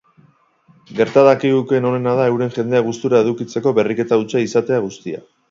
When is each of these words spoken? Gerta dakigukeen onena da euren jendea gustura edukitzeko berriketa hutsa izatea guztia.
Gerta 0.99 1.23
dakigukeen 1.27 1.85
onena 1.89 2.15
da 2.21 2.25
euren 2.31 2.55
jendea 2.57 2.81
gustura 2.89 3.21
edukitzeko 3.27 3.75
berriketa 3.83 4.21
hutsa 4.25 4.45
izatea 4.49 4.83
guztia. 4.89 5.25